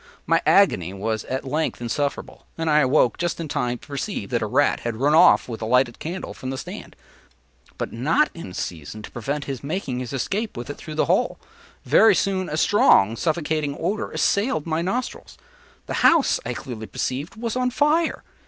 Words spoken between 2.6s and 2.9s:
I